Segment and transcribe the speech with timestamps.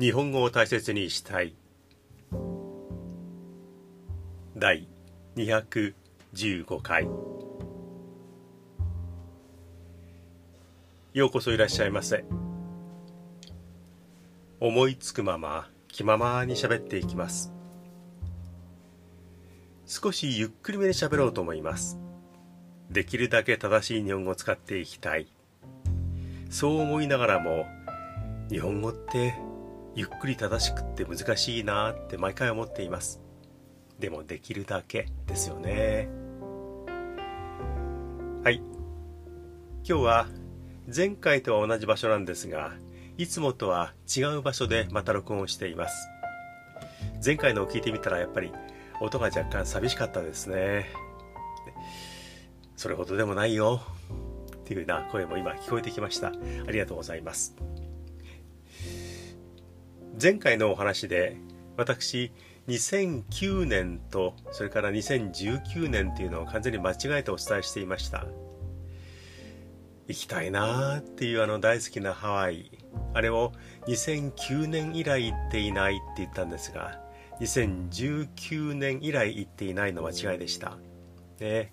[0.00, 1.54] 日本語を大切にしたい。
[4.56, 4.88] 第
[5.36, 7.06] 215回。
[11.12, 12.24] ようこそいらっしゃいませ。
[14.58, 17.52] 思いつくまま気ままに喋っていきます。
[19.84, 22.00] 少しゆっくりめに喋ろうと思います。
[22.90, 25.30] できるだけ正しい日本語を使っていきたい。
[26.48, 27.66] そう思いながらも
[28.48, 29.49] 日本語って
[29.94, 33.20] ゆっくり正しくって難しいなって毎回思っています。
[33.98, 36.08] でもできるだけですよね。
[38.44, 38.62] はい。
[39.84, 40.26] 今日は
[40.94, 42.72] 前回とは同じ場所なんですが
[43.18, 46.08] いつもとは違う場所でまた録音をしています。
[47.24, 48.52] 前回のを聞いてみたらやっぱり
[49.00, 50.86] 音が若干寂しかったですね。
[52.76, 53.82] それほどでもないよ
[54.56, 56.28] っていうな声も今聞こえてきました。
[56.28, 56.32] あ
[56.70, 57.56] りがとうございます。
[60.20, 61.38] 前回のお話で
[61.78, 62.30] 私
[62.68, 68.26] 2009年とそれから2019年っていうのを完全に間違えてお伝えしていました。
[70.08, 72.70] 行きたいなーっていうあの大好きなハワイ。
[73.14, 73.52] あれを
[73.86, 77.00] 2009年以来行っていないって言ったんですが
[77.40, 80.76] 2019年以来行っていないの間違いでした。
[81.38, 81.72] ね。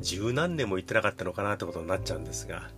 [0.00, 2.68] 十何年も行ってなかったのかなってことになっちゃうんですが、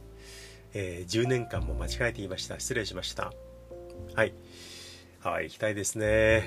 [0.74, 2.60] えー、10年間も間違えていました。
[2.60, 3.32] 失礼しました。
[4.14, 4.34] はい。
[5.26, 6.44] ハワイ行きたいですね。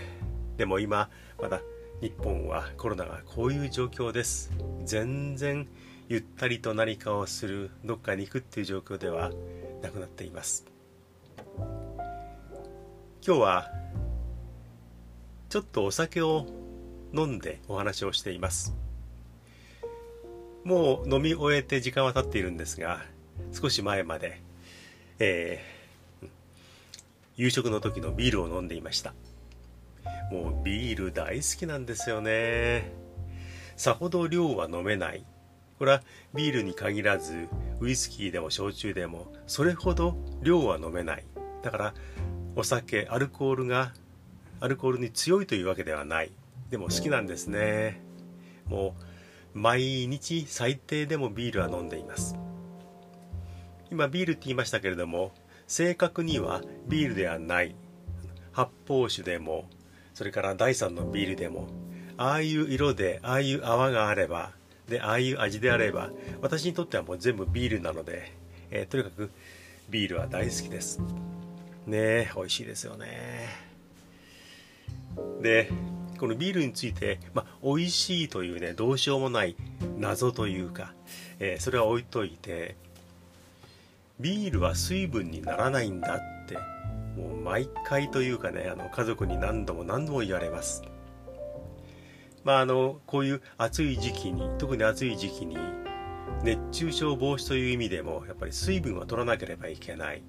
[0.55, 1.59] でも今まだ
[1.99, 4.53] 日本はコロナがこういう状況です。
[4.85, 5.67] 全然
[6.07, 9.33] ゆったりと何かをするどっかに行くっていう状況では
[9.81, 10.65] なくなっています。
[11.57, 13.69] 今日は
[15.49, 16.45] ちょっとお酒を
[17.13, 18.73] 飲んでお話をしています。
[20.63, 23.01] もう飲み終えて時間は経っているんですが
[23.51, 24.39] 少し前まで、
[25.19, 25.78] えー
[27.39, 29.13] 夕食の時のビールを飲んでいました。
[30.29, 32.91] もうビール大好きなんですよね。
[33.77, 35.25] さほど量は飲めない。
[35.77, 36.03] これは
[36.35, 37.47] ビールに限らず
[37.79, 41.23] ウイスキーでも焼酎でもそれほど量は飲めない。
[41.63, 41.93] だから
[42.57, 43.93] お酒アルコールが
[44.59, 46.33] アルコールに強いというわけではない。
[46.69, 48.01] でも好きなんですね。
[48.65, 48.95] も
[49.55, 52.35] う毎日最低でもビールは飲んでいます。
[53.89, 55.31] 今ビールって言いましたけれども
[55.69, 57.75] 正確にはビールではない。
[58.51, 59.69] 発泡酒でも
[60.13, 61.67] それから第3のビールでも
[62.17, 64.51] ああいう色でああいう泡があれば
[64.89, 66.09] でああいう味であれば
[66.41, 68.33] 私にとってはもう全部ビールなので、
[68.71, 69.29] えー、とにかく
[69.89, 70.99] ビールは大好きです。
[71.85, 73.47] ねえ美味しいですよね。
[75.41, 75.69] で
[76.19, 79.55] このビールについて、まあ、美味しいというねどうしようもない
[79.97, 80.93] 謎というか、
[81.39, 82.75] えー、それは置いといて
[84.19, 86.57] ビールは水分にならないんだって
[87.15, 90.83] もう毎回というかねあの家族に何度も何度も言われます。
[92.43, 95.57] まああのこういう暑い時期に特に暑い時期に
[96.43, 100.21] 熱中症防止という意味でもやっぱり水分は取らなければいけない。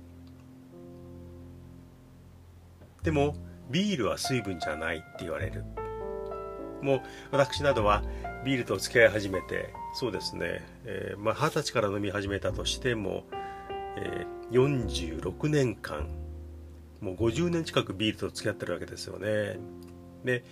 [3.02, 3.34] でも
[3.70, 5.64] ビールは水分じゃないって言われる。
[6.82, 7.00] もう
[7.30, 8.02] 私などは
[8.44, 13.24] ビールと付き合い始めてそうですね、えー、まあ、20歳から飲み始めたとしても
[14.00, 16.08] えー、46年間
[17.00, 19.58] もう50年近くビールと付き合ってるわけですよね。
[20.24, 20.44] で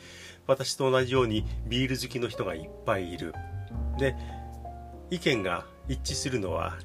[0.46, 3.34] 私と同じようにビール好きの人がいっぱいいる。
[3.98, 4.14] で
[5.10, 6.78] 意見が一致するのは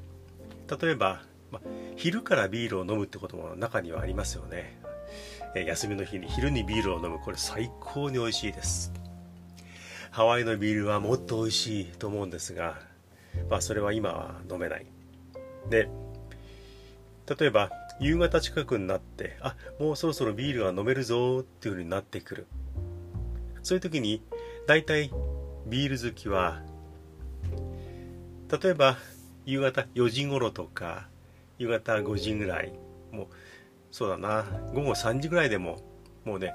[0.82, 1.62] 例えば、ま、
[1.96, 4.80] 昼からビールを飲むってことも中にはありますよね、
[5.56, 7.20] えー、休みの日に昼にビールを飲む。
[7.20, 8.92] これ最高に美味しいです。
[10.12, 12.78] ハワイのビールはもっと美味しいと思うんですが、
[13.50, 14.86] まあ、それは今は飲めない。
[15.70, 15.90] で
[17.28, 22.48] 例えば夕方近くになってあもうそろそろビールが飲めるぞっていう風になってくる。
[23.64, 24.22] そういう時に
[24.68, 25.10] 大体
[25.68, 26.62] ビール好きは
[28.62, 28.98] 例えば
[29.46, 31.08] 夕方4時頃とか
[31.58, 32.74] 夕方5時ぐらい
[33.12, 33.28] もう
[33.92, 35.80] そうだな午後3時ぐらいでも
[36.26, 36.54] もうね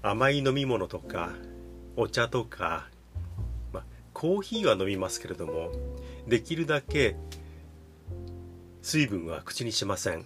[0.00, 1.32] 甘い飲み物とか
[1.96, 2.88] お茶とか、
[3.72, 5.72] ま、コーヒーは飲みますけれども
[6.26, 7.16] できるだけ
[8.82, 10.24] 水分は口にしません。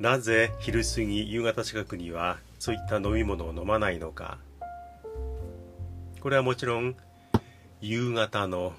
[0.00, 4.38] なぜ昼過ぎ夕方近くにはそういった飲み物を飲まないのか。
[6.20, 6.96] これはもちろん
[7.82, 8.72] 夕方の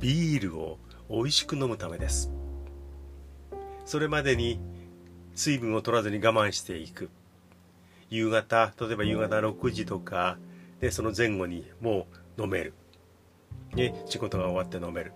[0.00, 0.78] ビールを
[1.08, 2.32] 美味しく飲むためです。
[3.84, 4.58] それまでに
[5.36, 7.08] 水分を取らずに我慢していく。
[8.10, 10.38] 夕方例えば夕方6時とか
[10.80, 12.74] でその前後にもう飲める。
[13.76, 15.12] で仕事が終わって飲める。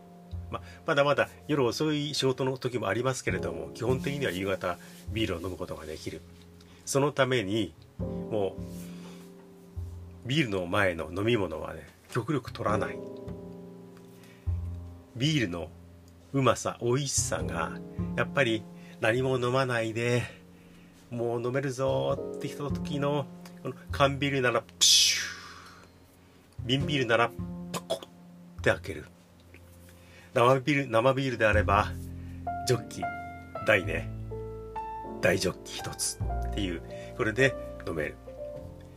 [0.50, 4.78] まあ、まだまだ夜遅い仕事の時もありますけれども基本的には夕方
[5.12, 6.20] ビールを飲むことができる。
[6.84, 8.56] そのためにも
[10.24, 12.98] うビールの前の飲み物はね極力取らない。
[15.16, 15.68] ビールの
[16.32, 17.72] うまさ美味しさが
[18.16, 18.62] やっぱり
[19.00, 20.22] 何も飲まないで
[21.10, 23.26] もう飲めるぞってきた時の
[23.62, 25.20] この缶ビールならプシュー。
[26.66, 27.30] 瓶ビールなら
[27.72, 28.08] パコッっ
[28.62, 29.06] て開ける。
[30.32, 31.92] 生ビール生ビールであれば
[32.68, 33.02] ジョッキ
[33.66, 34.08] 大ね
[35.20, 36.18] 大ジョッキ一つ。
[36.50, 36.82] っていう
[37.16, 37.54] これで
[37.86, 38.16] 飲める。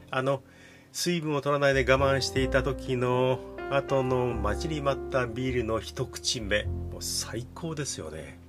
[0.10, 0.42] あの
[0.92, 3.40] 水分を取らないで我慢していた時の
[3.72, 8.40] 後の待ちに待ったビールの一口目もう最高ですよね。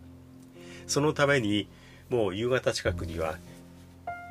[0.86, 1.68] そのために
[2.10, 3.38] もう夕方近くには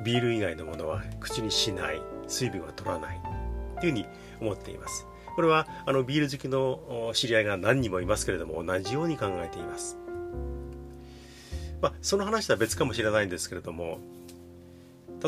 [0.04, 2.00] ビール以外のものは口にしない。
[2.26, 3.20] 水分は取らない。
[3.80, 4.06] というふうに
[4.40, 5.06] 思っています。
[5.34, 9.98] これはあのビール好きの知り合いが何人もいますけれども同じように考えています。
[11.80, 13.98] まあ、その話とは別かもしれないんですけれども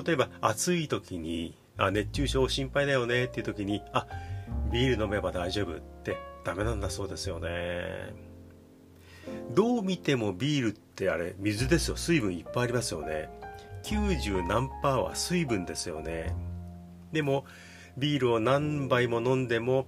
[0.07, 4.07] 例えば暑い時にあ熱中症心配だよねっていう時にあ
[4.73, 8.15] ビール飲めば大丈夫ってダメなんだそうですよね。
[9.51, 11.97] どう見てもビールってあれ水ですよ。
[11.97, 13.29] 水分いっぱいありますよね。
[13.83, 16.35] 90何パーは水分ですよね。
[17.13, 17.45] でも
[17.97, 19.87] ビールを何杯も飲んでも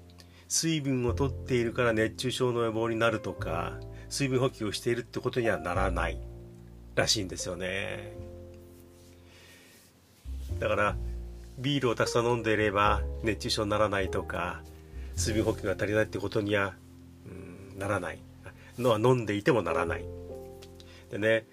[0.49, 3.79] 水分を取っているから熱中症の予防になるとか
[4.09, 6.19] 水分補給をしているってことにはならない
[6.95, 8.17] らしいんですよね。
[10.59, 10.97] だから
[11.59, 14.63] ビールをたくさん飲んでいれば熱中症にならないとか
[15.15, 16.75] 水分補給が足りないってことには、
[17.27, 18.19] うん、ならない。
[18.79, 20.05] のは飲んでいてもならない。
[21.11, 21.47] でね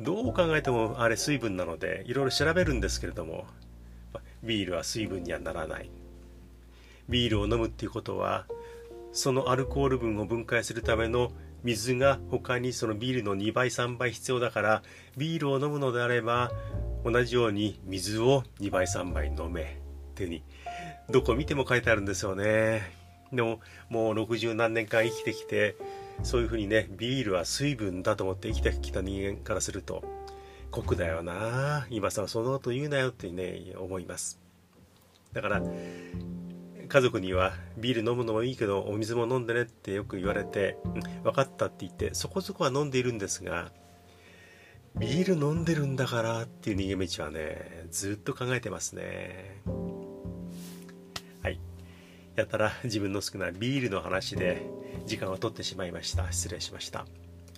[0.00, 3.46] どう考えてもあれ水分なのでいろいろ調べるんですけれども
[4.44, 5.90] ビールは水分にはならない。
[7.08, 8.46] ビールを飲むっていうことは
[9.12, 11.32] そのアルコール分を分解するための
[11.64, 14.82] 水が他にそのビールの2倍3倍必要だから
[15.16, 16.52] ビールを飲むのであれば
[17.04, 19.66] 同じように水を2倍3倍飲めっ
[20.14, 20.42] ていうふうに
[21.10, 22.82] どこ見ても書いてあるんですよね。
[23.32, 25.76] でももう60何年間生きてきて
[26.22, 30.04] そういうふうにねビールは水分だと思って生きてきた人間からすると
[30.70, 31.86] 酷だよな。
[31.90, 34.38] 今さそのこと言うなよってね思います。
[35.32, 35.62] だから
[36.88, 40.78] 家族にはビール飲むのもいいけどお水も飲んでねってよく言われて、
[41.22, 43.70] 分かったって言ってそこそこは飲んでいるんですが
[44.96, 49.60] ビール飲んでるんだからっていう逃げ道はねずっと考えてますね。
[51.42, 51.60] はい。
[52.36, 54.66] やたら自分の好きなビールの話で
[55.06, 56.32] 時間を取ってしまいました。
[56.32, 57.04] 失礼しました。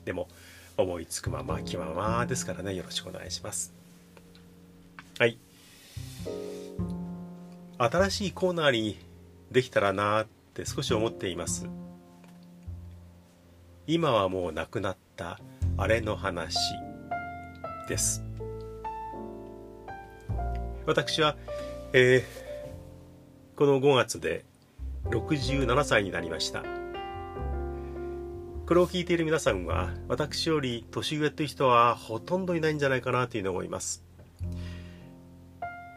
[0.05, 0.29] でも
[0.77, 2.75] 思いつくまま気ままですからね。
[2.75, 3.73] よろしくお願いします。
[5.19, 5.38] はい。
[7.79, 9.09] 新しいコーナーに
[9.50, 11.69] できたらなって少し思っています。
[13.87, 15.41] 今はもう亡くなった
[15.76, 16.56] あれの話
[17.88, 18.23] です。
[20.87, 21.37] 私は、
[21.93, 24.44] えー、この5月で
[25.06, 26.62] 67歳になりました。
[28.67, 34.05] これを聞いている皆さんは私より年上という人はほとんどいないんじゃないかなというのを思います。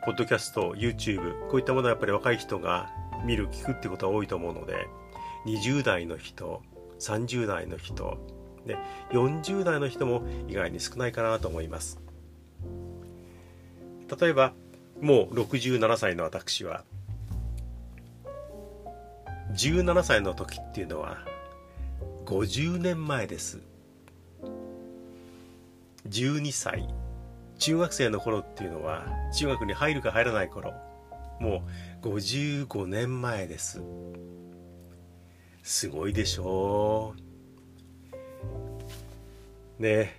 [0.05, 2.89] ポッドキャスト、YouTube こういったものはやっぱり若い人が
[3.23, 4.87] 見る聞くってことは多いと思うので
[5.45, 6.61] 20代の人
[6.99, 8.17] 30代の人
[8.65, 8.77] で
[9.11, 11.99] 40代の人も意外に少ないかなと思います。
[14.19, 14.53] 例えば
[15.01, 16.83] もう67歳の私は
[19.53, 21.17] 17歳の時っていうのは
[22.25, 23.59] 50年前です。
[26.07, 26.87] 12歳
[27.59, 30.73] 中学生の頃っていうのは中学に入るか入らない頃。
[31.43, 31.61] も
[32.01, 33.81] う55年前です。
[35.61, 37.13] すごいでしょ
[39.79, 39.81] う。
[39.81, 40.15] ね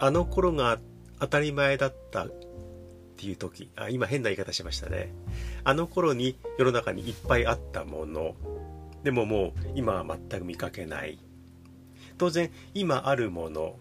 [0.00, 0.78] あの頃が
[1.18, 2.32] 当たり前だったっ
[3.16, 5.12] ていう時あ今変な言い方しましたね。
[5.64, 8.36] あの頃に世の中にいっぱいあったもの。
[9.02, 11.18] でももう今は全く見かけない。
[12.18, 13.74] 当然今あるもの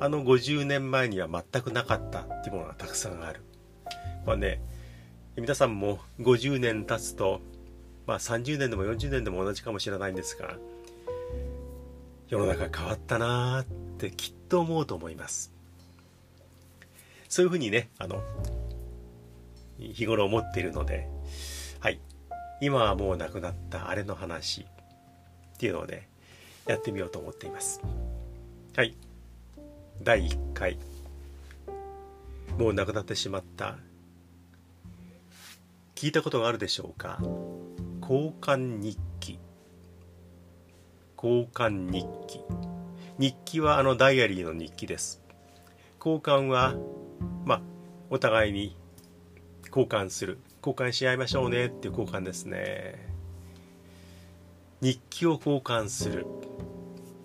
[0.00, 3.40] あの50年前には全くなかったっていうものがたくさんある。
[4.26, 4.60] まあね
[5.36, 7.40] 皆さんも50年経つと、
[8.06, 10.56] まあ、30年でも40年でも同じかもしれないんですが
[12.28, 13.66] 世の中変わったなーっ
[13.98, 15.52] てきっと思うと思います。
[17.28, 18.22] そういうふうにねあの
[19.78, 21.08] 日頃思っているので
[21.80, 21.98] はい。
[22.60, 24.62] 今はもう亡くなったあれの話
[25.54, 26.08] っていうのをね
[26.66, 27.80] やってみようと思っています。
[28.76, 28.94] はい。
[30.00, 30.78] 第1回。
[32.56, 33.76] もう亡くなってしまった。
[36.04, 37.18] 聞いたことがあるでしょうか？
[38.02, 39.38] 交換日記。
[41.16, 42.42] 交換日記。
[43.18, 45.22] 日記はあのダイアリーの日記です。
[45.98, 46.74] 交換は
[47.46, 47.60] まあ
[48.10, 48.76] お互いに
[49.68, 50.36] 交換する。
[50.62, 53.08] 交換し合いましょうねっていう交換ですね。
[54.82, 56.26] 日記を交換する。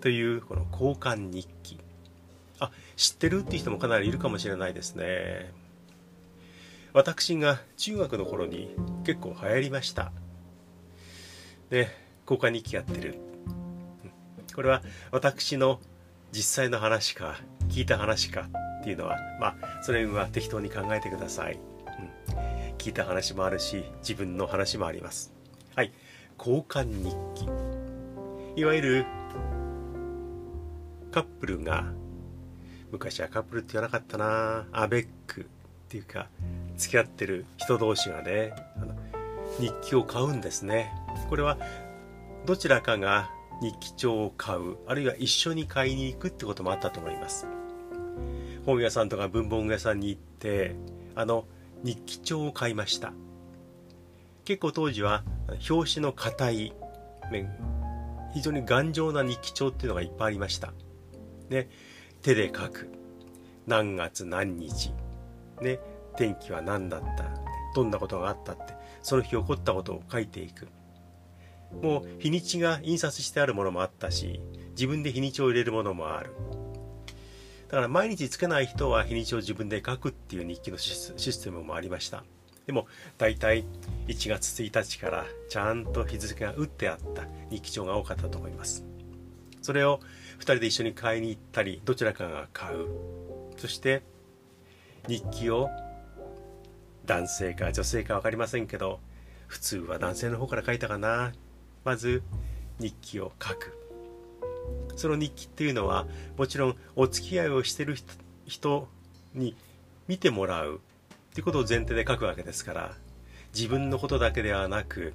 [0.00, 1.78] というこの交換日記。
[2.60, 5.52] あ知ってるっていう人もかなりいるかもしれないですね。
[6.92, 10.12] 私が中学の頃に結構流行りました。
[11.70, 11.88] で
[12.28, 13.18] 交換日記やってる。
[14.54, 14.82] これは
[15.12, 15.80] 私の
[16.32, 17.36] 実際の話か
[17.68, 18.48] 聞いた話か
[18.80, 25.32] っていうのはまあそれは適当に考えてください、うん、聞いた話もあるし自分の話もあります。
[25.76, 25.92] はい。
[26.38, 27.48] 交換日記。
[28.60, 29.06] いわゆる
[31.12, 31.84] カップルが
[32.90, 35.44] 昔はカップルって言わなかったなアベックっ
[35.88, 36.28] ていうか
[36.80, 38.52] 付き合ってる人同士がね
[39.60, 40.90] 日記を買うんですね。
[41.28, 41.58] これは
[42.46, 47.46] どちらかが日記帳を買うあるいは一緒に買いに行くってこともあったと思います。
[48.64, 50.74] 本屋さんとか文房具屋さんに行って
[51.14, 51.44] あの
[51.82, 53.12] 日記帳を買いました。
[54.44, 55.22] 結構当時は
[55.68, 56.72] 表紙の硬い
[57.30, 57.50] 面
[58.32, 60.72] 非常に頑丈な日記帳っていうのがいっぱいありました。
[61.50, 61.68] ね
[62.22, 62.90] 手で書く。
[63.66, 64.92] 何月何日。
[65.60, 65.78] ね
[66.16, 67.24] 天気は何だった
[67.74, 70.68] どんなことがあったってその日起こったことを書いていく。
[71.82, 74.40] もう日にちが印刷してあるものもあったし
[74.70, 76.32] 自分で日にちを入れるものもある。
[77.68, 82.24] だから毎日つけない人は日にちを自分で書くっていう日記のシステムもありました。
[82.66, 82.88] でも
[83.18, 83.64] 大体
[84.08, 88.84] 1月1日からちゃんと日付が打ってあった日記帳が多かったと思います。
[89.62, 90.00] それを
[90.38, 92.88] 2人で一緒に買いに行ったりどちらかが買う。
[93.56, 94.02] そして
[95.06, 95.70] 日記を
[97.10, 99.00] 男性か女性か分かりませんけど
[99.48, 101.32] 普通は男性の方から書いたかな。
[101.84, 102.22] まず
[102.78, 103.76] 日記を書く。
[104.94, 106.06] その日記っていうのは
[106.38, 107.96] もちろんお付き合いをしてる
[108.46, 108.86] 人
[109.34, 109.56] に
[110.06, 110.76] 見てもらう。
[110.76, 112.94] っていうことを前提で書くわけですから。
[113.52, 115.12] 自分のことだけではなく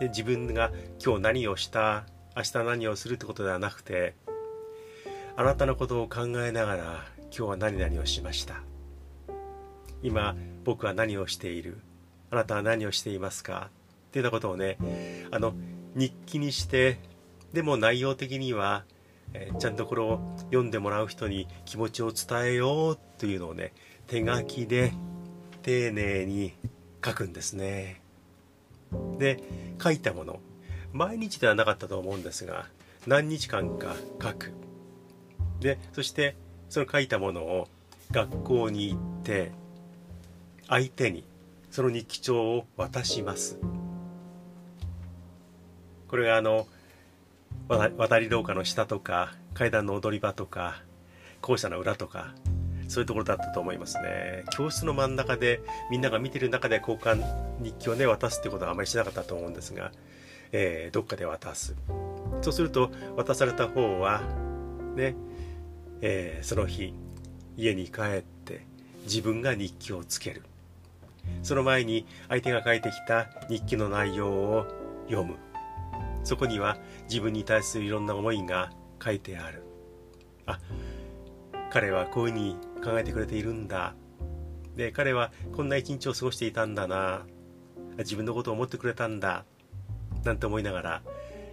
[0.00, 0.70] で自分が
[1.04, 4.14] 今日何をした明日何をするってことではなくて
[5.36, 8.62] あなたのことを考えながら今日は何々をしました。
[10.02, 10.34] 今
[10.66, 11.78] 僕は何をしている？
[12.30, 13.70] あなたは何をしていますか？
[14.08, 14.76] っていうようなことをね
[15.30, 15.54] あの
[15.94, 16.98] 日記にして
[17.54, 18.84] でも内容的には
[19.32, 20.20] えー、ちゃんとこれを
[20.52, 23.72] 読んでもらう人に気持ちを伝えようというのをね
[24.06, 24.92] 手書きで
[25.62, 26.52] 丁寧に
[27.04, 28.00] 書くんですね。
[29.18, 29.42] で
[29.82, 30.38] 書いたもの。
[30.92, 32.66] 毎日ではなかったと思うんですが
[33.06, 34.52] 何日間か書く。
[35.58, 36.36] でそして
[36.68, 37.68] その書いたものを
[38.12, 39.50] 学校に行って
[40.68, 41.24] 相手に
[41.70, 43.58] その日記帳を渡します。
[46.08, 46.66] これがあの
[47.68, 50.82] 渡り廊下の下とか階段の踊り場とか
[51.40, 52.34] 校舎の裏とか
[52.88, 54.44] そういうところだったと思いますね。
[54.56, 57.22] 教室の真ん中でみんなが見てる中で交換
[57.60, 59.92] 日記をね渡すってことはあまりしなかったと思うんですが、
[60.52, 61.74] えー、どっかで渡す。
[62.42, 64.22] そうすると渡された方は
[64.94, 65.16] ね、
[66.00, 66.94] えー、その日
[67.56, 68.66] 家に帰って
[69.04, 70.42] 自分が日記をつける。
[71.42, 74.66] その前に相手が書いてきた日記の内容を
[75.08, 75.36] 読む。
[76.24, 76.76] そこには
[77.08, 79.62] 自分に対するいろんな思いが書いてある。
[80.46, 80.58] あ
[81.70, 83.94] 彼はこういうふうに考えてくれているんだ。
[84.74, 87.26] で彼はこんな一日を過ごしていたんだな。
[87.98, 89.44] 自分のことを思ってくれたんだ。
[90.24, 91.02] なんて思いながら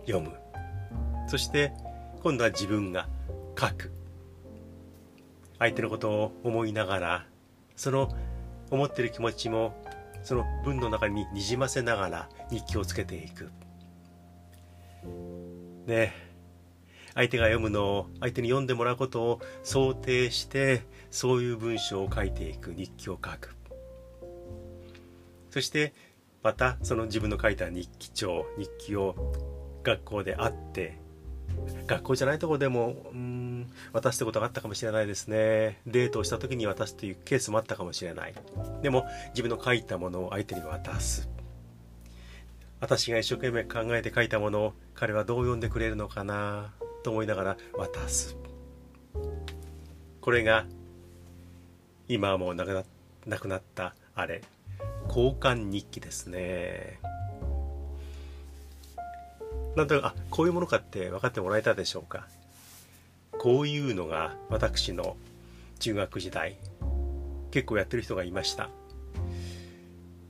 [0.06, 0.32] 読む。
[1.28, 1.72] そして
[2.22, 3.08] 今度は自分が
[3.60, 3.92] 書く。
[5.60, 7.26] 相手のことを思いながら
[7.76, 8.10] その
[8.76, 9.76] 思ってる気持ちも
[10.24, 13.52] その文の中ににじませながら日記をつけていく。
[15.86, 16.14] ね。
[17.14, 22.74] 相手が読むのを相手に読んでもらうことを想定してそういう文章を書いていく。
[22.74, 23.56] 日記を書く。
[25.52, 25.94] そして
[26.42, 29.34] またその自分の書いた日記帳日記を
[29.84, 31.03] 学校で会って
[31.88, 35.80] 学校じゃないとこでもうん渡すってことがあったかもしれないですね。
[35.86, 38.34] デートをした時に渡すというケースもあったかもしれない。
[38.82, 41.30] でも自分の書いたものを相手に渡す。
[42.80, 48.36] 私が一生懸命考えて書いたものを彼はどう読んでくれるのかなと思いながら渡す。
[50.22, 50.66] これが
[52.08, 52.84] 今はもうなくな
[53.26, 54.42] なくなったあれ。
[55.08, 57.00] 交換日記ですね。
[59.76, 62.28] なんとなくあこういうものかって分かってもらえたでしょうか。
[63.32, 65.18] こういうのが私の
[65.80, 66.58] 中学時代。
[67.52, 68.70] 結構やってる人がいました。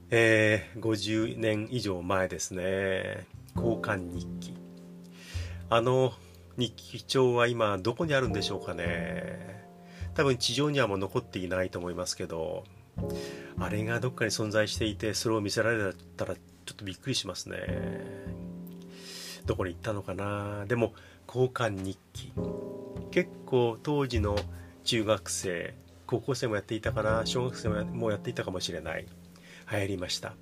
[0.10, 3.26] えー、50年以上前ですね。
[3.56, 4.54] 交換日記。
[5.70, 6.14] あの
[6.58, 9.64] 日記帳は今どこにあるんでしょうかね。
[10.14, 12.64] 多分地上にはもう残っていないと思いますけど
[13.58, 16.42] あれがどっかに存在していてそれを見せられたらちょ
[16.74, 18.23] っとびっくりしますね。
[19.46, 20.66] どこに行ったのかな。
[20.66, 20.94] でも
[21.28, 22.32] 交換日記。
[23.12, 24.36] 結構当時の
[24.84, 25.74] 中学生
[26.06, 27.26] 高校生もやっていたかな。
[27.26, 29.08] 小学生もやっていたかもしれない。
[29.72, 30.34] 流行りました。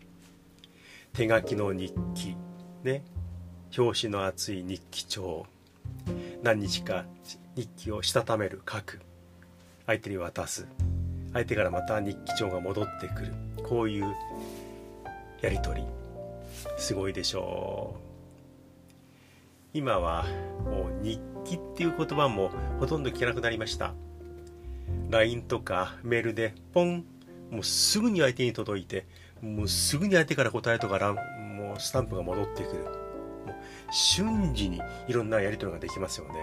[1.14, 2.36] 手書きの日記。
[2.84, 3.04] ね。
[3.78, 5.46] 表紙の厚い日記帳。
[6.44, 7.06] 何日か
[7.56, 9.00] 日記をしたためる書く。
[9.86, 10.68] 相手に渡す。
[11.34, 13.34] 相手からまた日記帳が戻ってくる。
[13.64, 14.14] こういう
[15.42, 15.88] やり取り。
[16.78, 18.11] すごいでしょう。
[19.74, 20.26] 今は
[20.66, 23.94] もう日記っていう言葉もほとんど聞けなくなりました。
[25.10, 27.06] LINE とかメールでポン
[27.50, 29.06] もうすぐに相手に届いて
[29.42, 31.14] もうすぐに相手から答えとか
[31.58, 32.84] もうスタンプが戻ってくる。
[32.84, 33.56] もう
[33.92, 36.34] 瞬時にいろんなやり取りができますよね。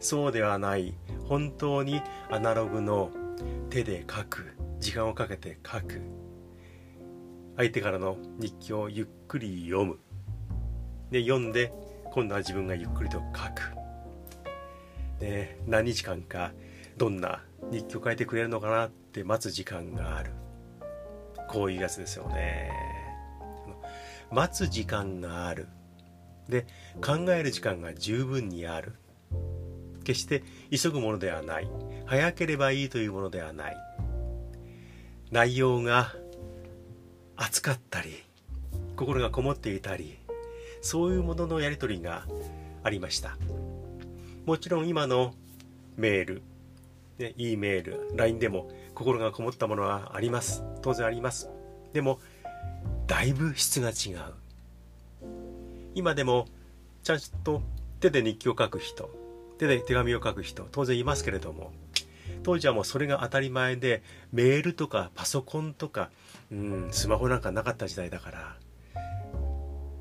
[0.00, 0.94] そうではない。
[1.28, 3.10] 本当にアナログの
[3.70, 4.52] 手で書く。
[4.78, 6.02] 時間をかけて書く。
[7.56, 9.98] 相手からの日記をゆっくり読む。
[11.10, 11.72] で読んで
[12.12, 13.72] 今度は自分がゆっくりと書く。
[15.20, 16.52] で何日間か
[16.96, 20.32] どんな日記を書いてくれるのかなって待つ時間がある。
[21.48, 22.70] こういうやつですよね。
[24.30, 25.68] 待つ時間がある。
[26.48, 26.66] で
[27.04, 28.94] 考える時間が十分にある。
[30.04, 31.68] 決して急ぐものではない。
[32.06, 33.76] 早ければいいというものではない。
[35.30, 36.14] 内容が
[37.36, 38.22] 熱かったり
[38.94, 40.18] 心がこもっていたり
[40.86, 42.26] そういうもののやり取りが
[42.84, 43.36] ありました。
[44.46, 45.34] もちろん今の
[45.96, 46.42] メール、
[47.18, 50.62] ね、E メール LINE でも心がこもったものはあります。
[50.82, 51.50] 当然あります。
[51.92, 52.20] でも
[53.08, 54.34] だいぶ質が違う。
[55.96, 56.46] 今でも
[57.02, 57.62] ちゃんと
[57.98, 59.10] 手で日記を書く人
[59.58, 61.72] 手で手紙を書く人当然いますけれども
[62.44, 66.10] 当時はもうそれが当たり前でメールとかパソコンとか
[66.52, 68.56] うんスマホなんかなかった時代だから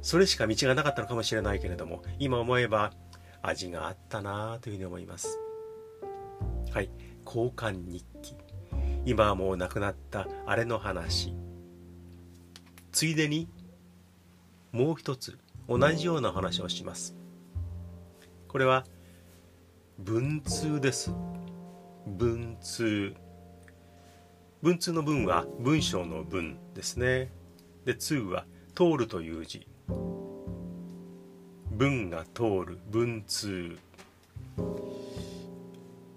[0.06, 2.94] それしか道がなかったのかもしれないけれども今思えば
[3.41, 5.39] 味があったなというふうに思います。
[6.72, 6.91] はい。
[7.26, 8.36] 交換日記。
[9.04, 11.34] 今はもう亡くなったあれの話。
[12.91, 13.50] ついでに
[14.72, 17.15] もう一つ同じような話をします。
[18.48, 18.86] これは
[19.98, 21.10] 文通です。
[22.06, 23.15] 文通。
[24.62, 27.32] 文通の文は文章の文ですね。
[27.86, 29.68] で通は通るという字。
[31.71, 33.78] 文が通る文通。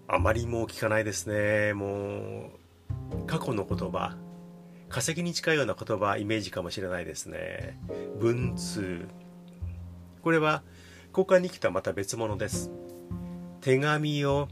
[0.06, 1.74] あまりもう聞かないですね。
[1.74, 2.50] も
[3.12, 4.16] う過去の言葉
[4.88, 7.78] 化石に近いような言葉イメージかもしれないですね。
[8.18, 9.06] 文通。
[10.22, 10.62] これは
[11.10, 12.70] 交換日記とはまた別物です。
[13.60, 14.48] 手紙を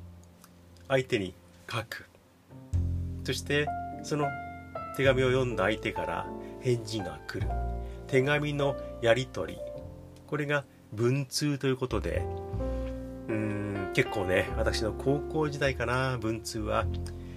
[0.88, 1.34] 相手に
[1.70, 2.06] 書く。
[3.24, 3.66] そして
[4.02, 4.26] その
[4.96, 6.26] 手紙を読んだ相手から
[6.60, 7.50] 返事が来る。
[8.06, 9.60] 手紙のやり取り。
[10.26, 12.24] これが文通ということで
[13.28, 16.86] うーん結構ね私の高校時代かな文通は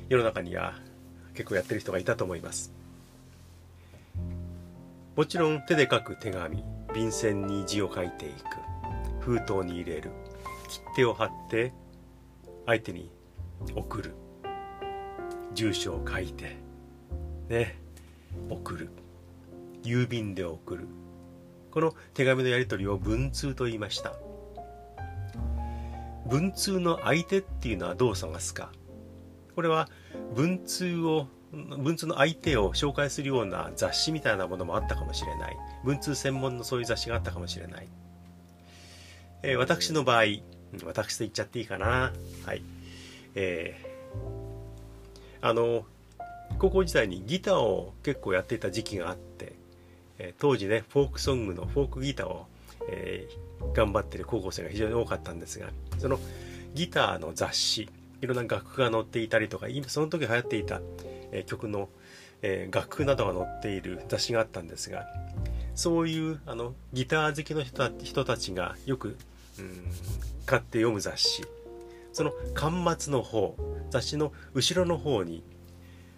[0.07, 0.73] 世の中には
[1.33, 2.73] 結構やってる人がいたと思います。
[5.15, 8.35] もちろん手で書く手紙便箋に字を書いていく
[9.19, 10.11] 封筒に入れる
[10.69, 11.73] 切手を貼って
[12.65, 13.11] 相手に
[13.75, 14.13] 送る
[15.53, 16.55] 住所を書いて
[17.49, 17.77] ね
[18.49, 18.89] 送る
[19.83, 20.87] 郵便で送る
[21.71, 24.13] この手紙のやり取りを文通と言いました。
[26.27, 28.71] 文通の相手っていうのはどう探すか。
[29.55, 29.89] これは
[30.35, 35.57] 文通を文通の相手を紹介するような雑誌みたいなものもあったかもしれない。
[35.83, 37.87] 文通専門のそういう雑誌があったかもしれない、
[39.43, 40.23] えー、私の場合
[40.85, 42.13] 私と言っちゃっていいかな。
[42.45, 42.61] はい。
[43.35, 45.85] えー、あの
[46.59, 49.53] 高校時代にギターを結構やっていた時期があって
[50.19, 52.45] え当時ねフォークソングのフォークギターを、
[52.89, 56.19] えー、頑張ってる高校生が非常に多かったんですがその
[56.75, 57.89] ギターの雑誌
[58.21, 60.81] いろんな楽譜が載っていたりとか今その時流行っていた、
[61.31, 61.87] え、曲の、
[62.41, 65.05] えー、楽譜などが載っている雑誌があったんですが
[65.73, 67.63] そういうあのギター好きの
[68.03, 69.17] 人たちがよく、
[69.57, 69.85] うん、
[70.45, 71.45] 買って読む雑誌
[72.11, 73.55] その巻末の方
[73.89, 75.41] 雑誌の後ろの方に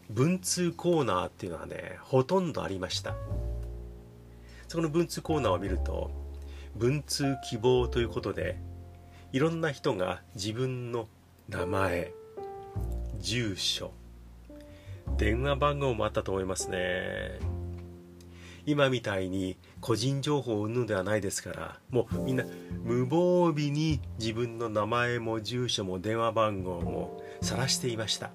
[0.10, 3.16] 文通コーナーっていうのはねほとんどありました。
[4.72, 6.12] そこの文通コーナーを見ると
[6.78, 8.58] 文通希望ということで
[9.34, 11.10] いろんな人が自分の
[11.50, 12.14] 名前
[13.20, 13.92] 住所
[15.18, 17.38] 電話番号もあったと思いますね。
[18.66, 22.46] 今みたいに個人情報を生むのではないですからもうみんな
[22.82, 28.32] 無防備に自分の名前も住所も電話番号も晒していました。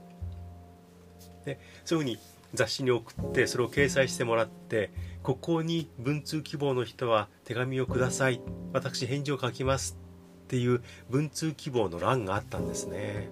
[1.47, 2.19] でそういうふうに
[2.55, 4.91] 雑誌に送ってそれを掲載してもらって
[5.23, 8.41] ここに文通希望の人は手紙をください。
[8.73, 9.99] 私返事を書きます
[10.45, 13.29] っていう文通希望の欄があったんですね。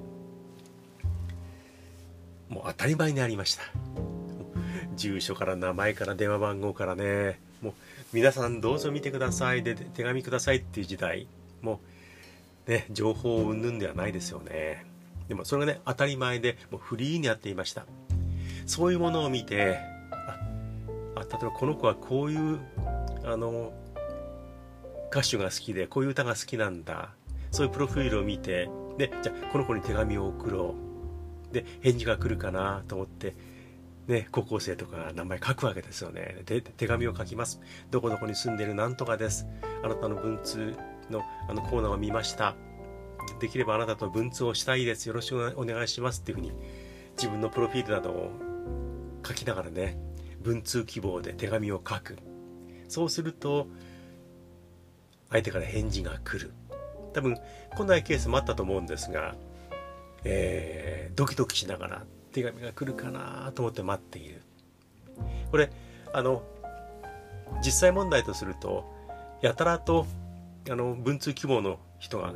[2.49, 3.63] もう当たり前にありました。
[4.97, 7.39] 住所から名前から電話番号からね。
[7.63, 7.73] もう
[8.13, 9.63] 皆さんどうぞ見てください。
[9.63, 11.29] で手紙くださいっていう時代。
[11.63, 11.81] も
[12.67, 14.85] うね情報を云々ではないですよね。
[15.29, 17.87] でもそれがね当たり前でもうフリーにやっていました。
[18.67, 19.79] そういうものを見て
[21.15, 22.61] あ例えばこの子はこういう
[23.25, 23.73] あの
[25.11, 27.11] 歌手が好きでこういう歌が好きなんだ
[27.51, 30.75] そういうプロフィールを見てでじゃあこの子に手紙を送ろ
[31.51, 33.35] うで返事が来るかなと思って
[34.07, 36.43] ね、高校生とか名前書くわけですよね。
[36.45, 37.61] で、手紙を書きます。
[37.91, 39.47] どこどこに住んでるなんとかです。
[39.83, 40.77] あなたの文通
[41.11, 42.55] のあのコーナーを見ました。
[43.41, 45.07] できればあなたと文通をしたいです。
[45.07, 46.21] よろしくお願いします。
[46.21, 46.53] っていうふうに
[47.17, 48.31] 自分のプロフィールなどを
[49.25, 49.97] 書きながらね、
[50.43, 52.19] 文通希望で手紙を書く。
[52.89, 53.67] そうすると、
[55.31, 56.53] 相手から返事が来る。
[57.13, 57.39] 多分、
[57.77, 59.35] 来ないケースもあったと思うんですが、
[60.25, 64.43] えー、ドキドキしながら手紙が来るかなと思って待っている
[65.51, 65.71] これ
[66.13, 66.43] あの
[67.65, 68.85] 実際問題とすると
[69.43, 70.07] やたらと
[70.71, 72.33] あの文通希望の人が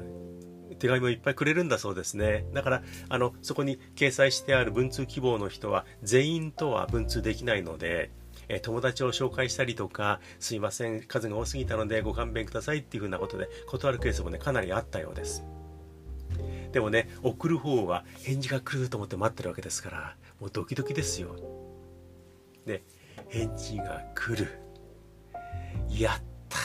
[0.79, 2.47] 手紙をいっぱいくれるんだそうですね。
[2.53, 8.11] だからあのそこに掲載してある文通希望の人は全員とは文通できないので
[8.49, 15.45] え友達を紹介したりとか、すいません、数が多すぎたのでご勘弁くださいっていうふうなことで断るケースもね、かなりあったようです。
[16.73, 21.37] でもね送る方は返事が来ると思って待ってるわけですからもうドキドキですよ。
[22.67, 22.83] で
[23.29, 24.59] 返事が来る。
[25.89, 26.59] やった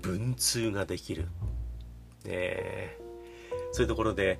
[0.00, 1.28] 文通ができる。
[2.24, 2.96] ね
[3.72, 4.38] そういうところで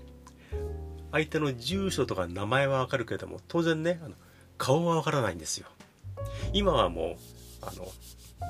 [1.13, 4.15] 相手の住所とか名前はわかるけれども当然ねあの
[4.59, 5.67] 顔はわからないんですよ。
[6.53, 7.17] 今はもう
[7.63, 7.87] あの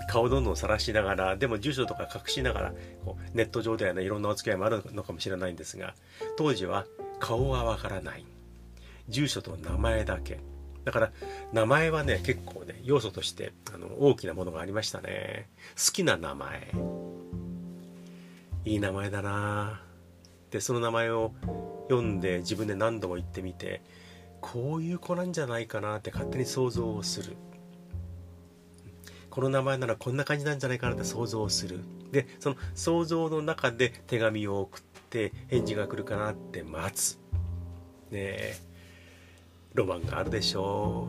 [0.09, 2.73] 顔どんどん晒しながらでも住所とか隠しながら
[3.05, 5.95] こうネット上ではねいろんなお付き合いもあるのかもしれないんですが
[6.37, 6.87] 当時は
[7.21, 8.25] 顔はわからない。
[9.09, 10.41] 住所と名前だけ。
[10.85, 11.13] だから
[11.53, 15.49] 名前はね結構ね要素としてあの大きなものがありましたね。
[15.77, 16.73] 好きな名前。
[18.65, 19.83] いい名前だな。
[20.51, 21.33] でその名前を
[21.89, 23.83] 読んで自分で何度も言ってみて
[24.41, 27.37] こういう子なんじゃないかなって勝手に想像をする。
[29.31, 31.81] この名前ならこんな感じなんじゃないかなって想像する。
[32.13, 37.19] でその想像の中で手紙を送って返事が来るかなって待つ。
[38.11, 38.57] ねえ。
[39.75, 41.09] ロマンがあるでしょ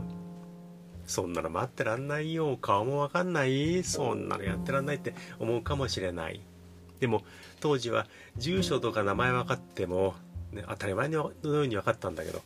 [1.05, 1.09] う。
[1.09, 2.57] そんなの待ってらんないよ。
[2.57, 3.83] 顔もわかんない。
[3.83, 6.41] そんなのやってらんないって思うかもしれない。
[6.99, 7.23] でも
[7.59, 10.15] 当時は住所とか名前分かっても、
[10.51, 12.41] ね、当たり前のように分かったんだけど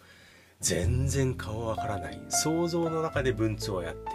[0.59, 4.09] 全然顔わからない想像の中で文通をやっていく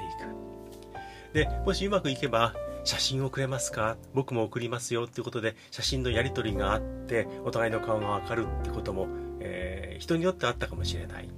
[1.35, 3.97] で、もしうまくいけば、写真をくれますか？
[4.15, 9.09] 僕も送りますよっていうことで、写真のやり取りがあって、お互いの顔がわかるってことも、
[9.41, 11.29] えー、人によってあったかもしれない。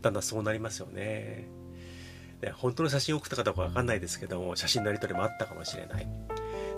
[0.00, 1.48] だんだんそうなりますよね。
[2.40, 6.06] で本当の写真を送ったかどうかわかんないですけども、写真のやり取りもあったかもしれない。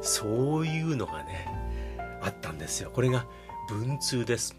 [0.05, 1.49] そういうのがね、
[2.23, 2.91] あったんですよ。
[2.93, 3.27] これが
[3.69, 4.57] 文通です。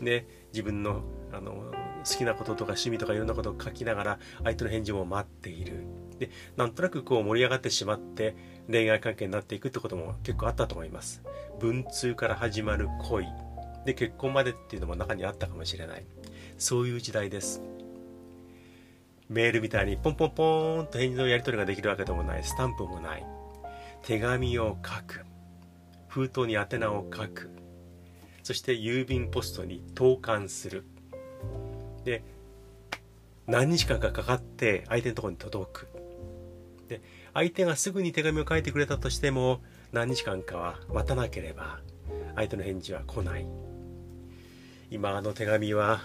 [0.00, 1.02] ね、自分の
[1.32, 1.72] あの
[2.04, 5.84] 好きなこととか趣味とかいろんなことを書きながら相手の返事も待っている。
[6.18, 8.36] で、なんとなくこう盛り上がってしまって
[8.70, 11.22] 恋愛関係になっていくってことも結構あったと思います。
[11.58, 13.26] 文通から始まる恋。
[13.84, 16.04] で、結婚までっていうのも中にあったかもしれない。
[16.58, 17.60] そういう時代です。
[19.28, 22.44] メールみたいにポンポンポーンと返事のやり取りができるわけでもない。
[22.44, 23.39] スタンプもない。
[24.02, 25.24] 手紙を書く。
[26.08, 27.50] 封筒に宛名を書く。
[28.42, 30.84] そして郵便ポストに投函する。
[32.04, 32.24] で、
[33.46, 35.88] 何日間かかかって相手のところに届く。
[36.88, 37.00] で、
[37.34, 39.60] 相手がすぐに手紙を書いてくれたとしても、
[39.92, 41.80] 何日間かは待たなければ、
[42.34, 43.46] 相手の返事は来ない。
[44.90, 46.00] 今あの手紙は、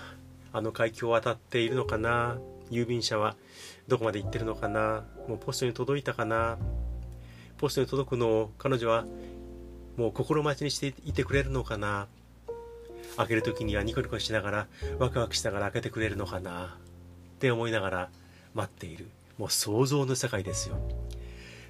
[0.54, 2.38] あの海峡を渡っているのかな？
[2.70, 3.36] 郵便車は
[3.88, 5.06] どこまで行ってるのかな？
[5.28, 6.58] もうポストに届いたかな？
[7.66, 9.06] ポストに届くのを彼女は
[9.98, 12.06] もう心待ちにしていてくれるのかな？
[13.18, 14.68] 開ける時にはニコニコしながら
[15.00, 16.78] ワクワクしながら開けてくれるのかな？
[16.78, 18.10] って思いながら
[18.54, 19.10] 待っている。
[19.40, 20.78] もう想像の世界ですよ。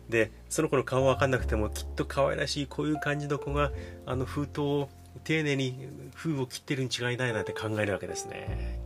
[0.09, 3.71] でその子の顔わかんなくてもきっと可愛らしいこういう感じの子が
[4.05, 4.89] あの封筒を
[5.23, 8.81] 丁寧に封を切ってるに違いないなんて考えるわけですね。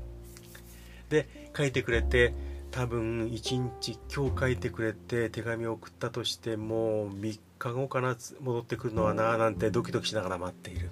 [1.10, 2.36] で書いてくれて
[2.71, 10.89] 多分1日今日書いてくれて手紙を送ったとしても3日後かな戻ってくるのはななんてドキドキしながら待っている。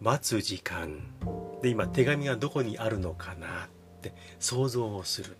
[0.00, 0.98] 待つ時間。
[1.62, 3.50] で今手紙がどこにあるのかなっ
[4.02, 5.36] て想像をする。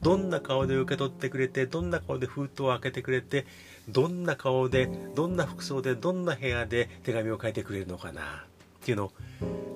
[0.00, 3.46] どんな顔で受け取ってくれてどんな顔で封筒を開けてくれて
[3.88, 8.24] どんな顔でどんな服装でどんな部屋で手紙を書いてくれるのかなっ
[8.84, 9.12] ていうのを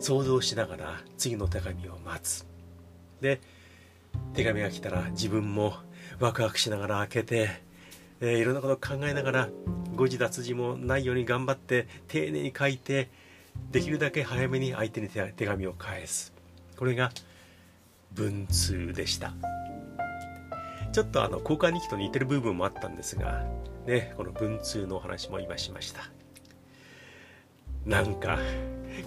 [0.00, 2.44] 想像しながら次の手紙を待つ。
[3.20, 3.40] で
[4.34, 5.74] 手紙が来たら自分も
[6.20, 7.50] ワクワクしながら開けて、
[8.20, 9.48] えー、いろんなことを考えながら
[9.94, 13.10] 誤字脱字もないように頑張って丁寧に書いて
[13.70, 16.32] できるだけ早めに相手に手紙を返す。
[16.76, 17.10] これが
[18.12, 19.32] 文通でした。
[20.92, 23.44] ちょっとあの交換日記と似てる部分もあったんですが
[23.86, 26.10] ねこの文通のお話も今しました。
[27.84, 28.38] なんか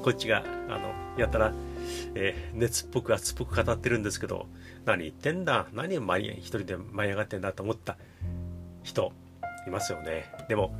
[0.01, 1.53] こっちがあのやったら、
[2.15, 4.47] えー、熱っぽく熱っぽく語ってるんですけど
[4.85, 5.67] 何言ってんだ？
[5.73, 7.97] 何を一人で舞い上がってんだと思った
[8.83, 9.11] 人
[9.67, 10.25] いますよね。
[10.47, 10.75] でも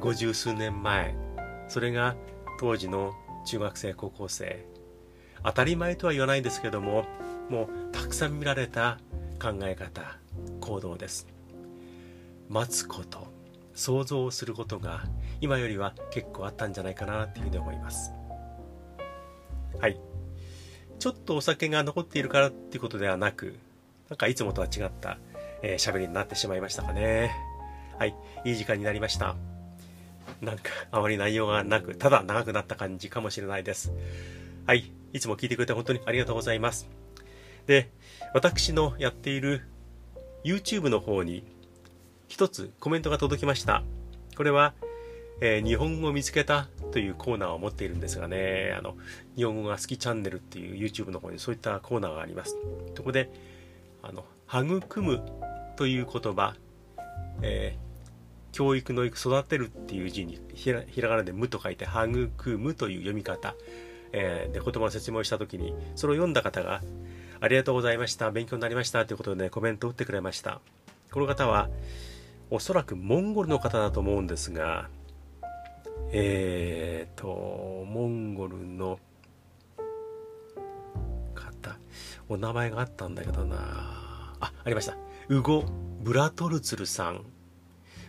[0.00, 1.14] 五十数年前
[1.68, 2.16] それが
[2.60, 3.14] 当時の
[3.46, 4.66] 中学生高校生。
[5.42, 7.04] 当たり前とは言わないんですけども
[7.50, 8.98] もうたくさん見られた
[9.38, 10.18] 考え方
[10.60, 11.26] 行動です。
[12.48, 13.26] 待つこと
[13.74, 15.04] 想像することが
[15.42, 18.13] 今よりは結構あったんじゃないかなっていうふうに思います。
[19.80, 20.00] はい。
[20.98, 23.58] ちょっとお酒が残っているからっていうことではなく
[24.08, 25.18] なんかいつもとは違った喋、
[25.62, 27.32] えー、りになってしまいましたかね。
[27.98, 28.14] はい。
[28.44, 29.36] いい時間になりました。
[30.40, 33.92] なんかあまり内容がなくただ長くなった感じかもしれないです。
[34.66, 34.92] はい。
[35.12, 36.88] いつも聞いてくれて本当にありがとうございます。
[37.66, 37.90] で
[38.34, 39.62] 私のやっている
[40.44, 41.44] YouTube の方に
[42.28, 43.82] 一つコメントが届きました。
[44.36, 44.74] これは
[45.40, 48.96] えー、日本語を見つけたというコーナーを持っているんですがね、あの、
[49.36, 52.56] 日本語が好きチャンネルっていう YouTube の方にそういったコーナーがあります。
[52.96, 53.30] そこで、
[54.02, 55.22] あの、育む
[55.76, 56.54] という言葉、
[57.42, 63.56] えー、教育の育、育てるっていう字にひらひらがなで無と書いて、育むという読み方、
[64.12, 66.80] えー、で言葉の説明をした時に、それを読んだ方が、
[67.40, 70.60] ありがとうございました、勉強になりましたということで、ね、コメントを打ってくれました。
[71.10, 71.68] この方は、
[72.50, 74.88] おそらくモンゴルの方だと思うんですが、
[76.16, 77.26] えーと、
[77.88, 79.00] モンゴルの
[81.34, 81.76] 方、
[82.28, 83.56] お名前があったんだけどな
[84.38, 84.96] あ、ありました。
[85.28, 85.64] ウゴ・
[86.02, 87.24] ブラトルツルさん。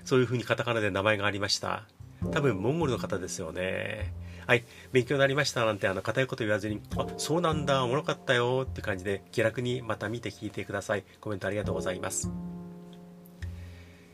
[0.04, 1.88] そういう風にカタカナで名前がありました。
[2.32, 4.14] 多分モンゴルの方ですよね。
[4.46, 11.04] はい、勉強になりましたなんてあの固いこと言わずに、あ、そうなんだ、おもろかったよって感じで気楽にまた見て聞いてください。
[11.22, 12.32] コメントありがとうございます。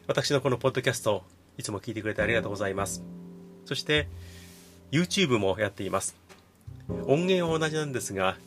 [0.08, 1.26] 私のこのポッドキャスト、
[1.58, 3.04] いつも聞いてくれてありがとうございます。
[3.66, 4.08] そして
[4.92, 6.16] YouTube もやっています。
[7.06, 8.38] 音源は同じなんですが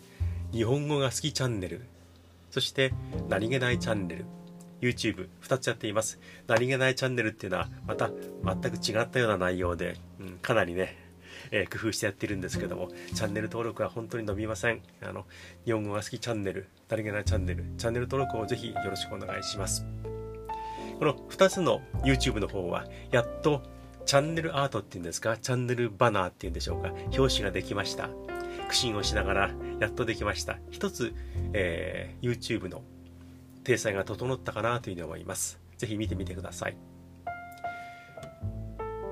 [0.52, 1.82] 日本語が好きチャンネル。
[2.50, 2.92] そして
[3.28, 4.26] 何気ないチャンネル。
[4.80, 6.20] YouTube2 つやっています。
[6.46, 8.10] 何気ないチャンネルっていうのはまた
[8.44, 11.04] 全く違ったような内容で、うん、かなりね
[11.50, 14.80] えー、工夫してやってるんですけどもチャンネル登録は本当に伸びません。
[15.02, 15.24] あの
[15.64, 19.86] 日本語が好きチャンネル何気ないチャンネルチャンネル登録をぜひよろしくお願いします。
[20.98, 23.62] この2つの YouTube の方はやっと
[24.06, 28.08] チャンネルアートっていうんですか、チャンネルバナーっていうんでしょうか、表紙ができました。
[28.68, 30.58] 苦心をしながらやっとできました。
[30.70, 31.14] 一つ、
[31.52, 32.82] えー、YouTube の
[33.62, 35.60] 体裁が整ったかなというふうに思います。
[35.78, 36.76] ぜひ見てみてください。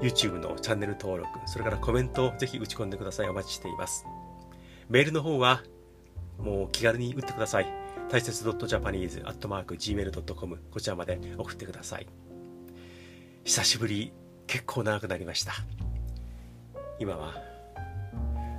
[0.01, 3.29] YouTube のチャンネル登録、それからコメントをぜひ打ち込んでください。
[3.29, 4.05] お待ちしています。
[4.89, 5.63] メールの方は、
[6.39, 7.67] もう気軽に打ってください。
[8.11, 12.07] 大切 .japanese.gmail.com こちらまで送ってください。
[13.45, 14.13] 久しぶり
[14.53, 15.55] 結構長くなりました。
[16.99, 17.33] 今は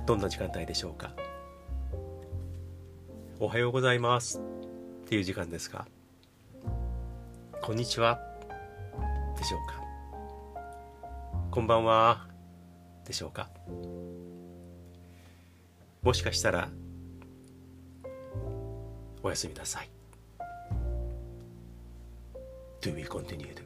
[0.06, 1.12] どんな時間帯でしょうか？
[3.38, 4.40] おはようございます。
[4.40, 4.42] っ
[5.08, 5.86] ていう時間ですか？
[7.62, 8.18] こんにちは。
[9.38, 9.80] でしょうか？
[11.52, 12.26] こんばんは。
[13.06, 13.48] でしょうか？
[16.02, 16.70] もしかしたら
[19.22, 19.88] おやすみなさい。
[22.80, 23.62] Do we continue?